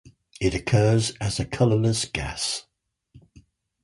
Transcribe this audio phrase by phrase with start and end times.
[0.39, 2.65] It occurs as a colorless gas.